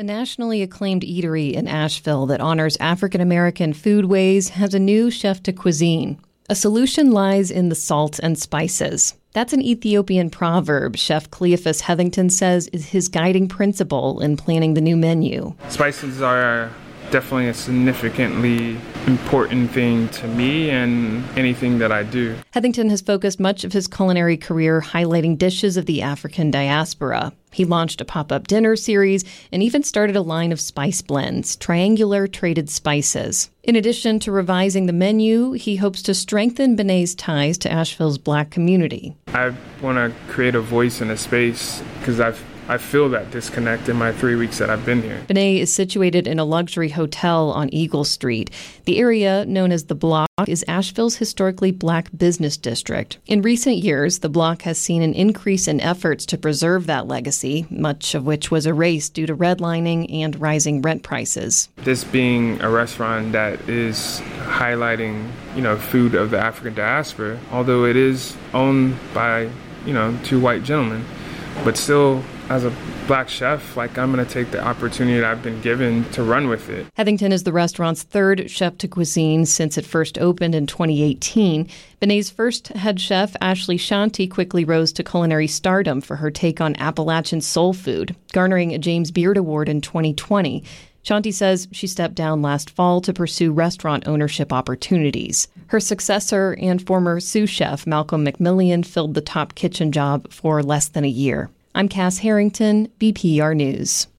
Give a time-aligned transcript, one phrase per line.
[0.00, 5.42] A nationally acclaimed eatery in Asheville that honors African American foodways has a new chef
[5.42, 6.18] de cuisine.
[6.48, 9.14] A solution lies in the salt and spices.
[9.34, 14.80] That's an Ethiopian proverb Chef Cleophas Heathington says is his guiding principle in planning the
[14.80, 15.54] new menu.
[15.68, 16.70] Spices are
[17.10, 22.36] definitely a significantly important thing to me and anything that I do.
[22.52, 27.32] Heathington has focused much of his culinary career highlighting dishes of the African diaspora.
[27.52, 31.56] He launched a pop up dinner series and even started a line of spice blends,
[31.56, 33.50] triangular traded spices.
[33.64, 38.50] In addition to revising the menu, he hopes to strengthen Benne's ties to Asheville's black
[38.50, 39.16] community.
[39.28, 43.88] I want to create a voice in a space because I've I feel that disconnect
[43.88, 45.20] in my three weeks that I've been here.
[45.26, 48.48] Benne is situated in a luxury hotel on Eagle Street.
[48.84, 53.18] The area, known as the Block, is Asheville's historically black business district.
[53.26, 57.66] In recent years, the Block has seen an increase in efforts to preserve that legacy,
[57.70, 61.70] much of which was erased due to redlining and rising rent prices.
[61.78, 67.84] This being a restaurant that is highlighting, you know, food of the African diaspora, although
[67.84, 69.50] it is owned by,
[69.84, 71.04] you know, two white gentlemen,
[71.64, 72.72] but still as a
[73.06, 76.48] black chef, like I'm going to take the opportunity that I've been given to run
[76.48, 76.88] with it.
[76.96, 81.68] Heathington is the restaurant's third chef de cuisine since it first opened in 2018.
[82.00, 86.74] Benne's first head chef, Ashleigh Shanti, quickly rose to culinary stardom for her take on
[86.76, 90.64] Appalachian soul food, garnering a James Beard Award in 2020.
[91.04, 95.46] Shanti says she stepped down last fall to pursue restaurant ownership opportunities.
[95.68, 100.88] Her successor and former sous chef Malcolm McMillian filled the top kitchen job for less
[100.88, 101.48] than a year.
[101.72, 104.08] I'm Cass Harrington, BPR News.